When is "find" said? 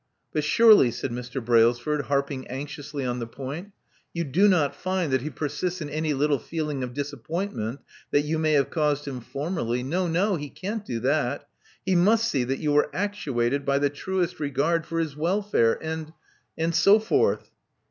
4.75-5.13